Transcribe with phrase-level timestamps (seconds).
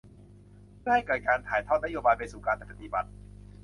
[0.79, 3.09] เพื่อให้เกิดการถ่ายทอดนโยบายไปสู่การปฏิบัติ